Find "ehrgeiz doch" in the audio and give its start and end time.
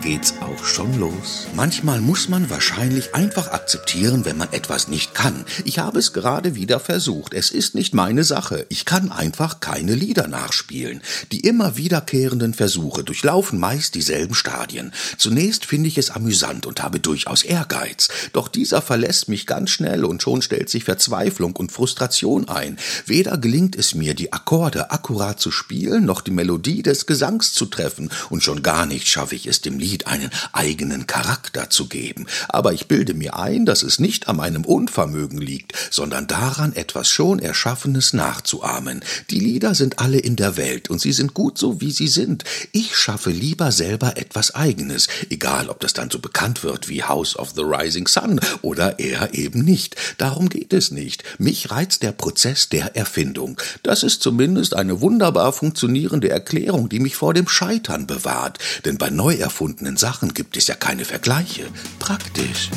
17.42-18.48